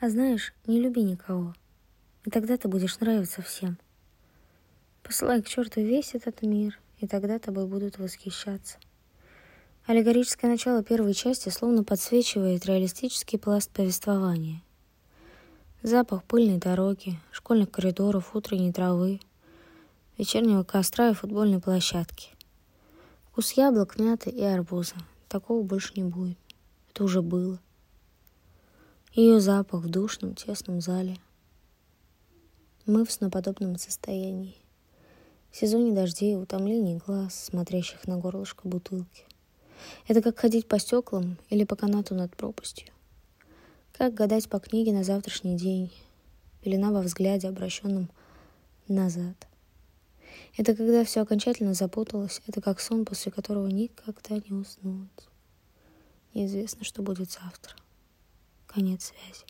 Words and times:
А 0.00 0.08
знаешь, 0.08 0.54
не 0.66 0.80
люби 0.80 1.02
никого. 1.02 1.54
И 2.24 2.30
тогда 2.30 2.56
ты 2.56 2.68
будешь 2.68 2.98
нравиться 3.00 3.42
всем. 3.42 3.76
Посылай 5.02 5.42
к 5.42 5.46
черту 5.46 5.82
весь 5.82 6.14
этот 6.14 6.40
мир, 6.40 6.80
и 7.00 7.06
тогда 7.06 7.38
тобой 7.38 7.66
будут 7.66 7.98
восхищаться. 7.98 8.78
Аллегорическое 9.84 10.50
начало 10.50 10.82
первой 10.82 11.12
части 11.12 11.50
словно 11.50 11.84
подсвечивает 11.84 12.64
реалистический 12.64 13.38
пласт 13.38 13.70
повествования. 13.72 14.62
Запах 15.82 16.24
пыльной 16.24 16.56
дороги, 16.56 17.18
школьных 17.30 17.70
коридоров, 17.70 18.34
утренней 18.34 18.72
травы, 18.72 19.20
вечернего 20.16 20.64
костра 20.64 21.10
и 21.10 21.14
футбольной 21.14 21.60
площадки. 21.60 22.30
Вкус 23.26 23.52
яблок, 23.52 23.98
мяты 23.98 24.30
и 24.30 24.42
арбуза. 24.42 24.96
Такого 25.28 25.62
больше 25.62 25.92
не 25.96 26.04
будет. 26.04 26.38
Это 26.88 27.04
уже 27.04 27.20
было. 27.20 27.60
Ее 29.12 29.40
запах 29.40 29.82
в 29.82 29.88
душном, 29.88 30.36
тесном 30.36 30.80
зале. 30.80 31.18
Мы 32.86 33.04
в 33.04 33.10
сноподобном 33.10 33.76
состоянии. 33.76 34.54
В 35.50 35.56
сезоне 35.56 35.92
дождей 35.92 36.34
и 36.34 36.36
утомлений 36.36 37.00
глаз, 37.04 37.34
смотрящих 37.34 38.06
на 38.06 38.18
горлышко 38.18 38.68
бутылки. 38.68 39.24
Это 40.06 40.22
как 40.22 40.38
ходить 40.38 40.68
по 40.68 40.78
стеклам 40.78 41.38
или 41.48 41.64
по 41.64 41.74
канату 41.74 42.14
над 42.14 42.36
пропастью. 42.36 42.86
Как 43.92 44.14
гадать 44.14 44.48
по 44.48 44.60
книге 44.60 44.92
на 44.92 45.02
завтрашний 45.02 45.56
день. 45.56 45.90
Пелена 46.62 46.92
во 46.92 47.02
взгляде, 47.02 47.48
обращенном 47.48 48.08
назад. 48.86 49.48
Это 50.56 50.76
когда 50.76 51.02
все 51.02 51.22
окончательно 51.22 51.74
запуталось. 51.74 52.42
Это 52.46 52.60
как 52.60 52.78
сон, 52.78 53.04
после 53.04 53.32
которого 53.32 53.66
никогда 53.66 54.36
не 54.36 54.52
уснуть. 54.52 55.10
Неизвестно, 56.32 56.84
что 56.84 57.02
будет 57.02 57.32
завтра. 57.32 57.74
Конец 58.72 59.06
связи. 59.06 59.44